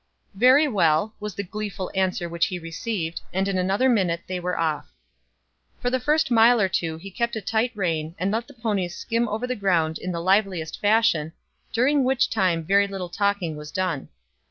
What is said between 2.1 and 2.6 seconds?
which he